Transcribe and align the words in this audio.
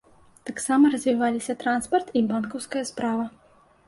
Таксама 0.49 0.89
развіваліся 0.93 1.55
транспарт 1.63 2.07
і 2.21 2.23
банкаўская 2.31 2.83
справа. 2.91 3.27